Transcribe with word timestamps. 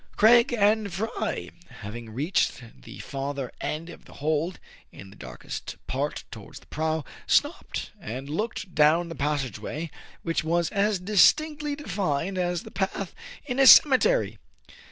Craig 0.15 0.51
and 0.51 0.91
Fry, 0.91 1.51
having 1.81 2.09
reached 2.09 2.63
the 2.81 2.97
farther 2.97 3.51
end 3.61 3.87
of 3.91 4.05
the 4.05 4.13
hold, 4.13 4.59
in 4.91 5.11
the 5.11 5.15
darkest 5.15 5.75
part 5.85 6.23
towards 6.31 6.59
the 6.59 6.65
prow, 6.65 7.05
stopped, 7.27 7.91
and 7.99 8.27
looked 8.27 8.73
down 8.73 9.09
the 9.09 9.13
passage 9.13 9.59
way, 9.59 9.91
which 10.23 10.43
was 10.43 10.71
as 10.71 10.97
distinctly 10.99 11.75
defined 11.75 12.39
as 12.39 12.63
the 12.63 12.71
path 12.71 13.13
in 13.45 13.59
a 13.59 13.67
ceme 13.67 13.93
tery. 13.99 14.37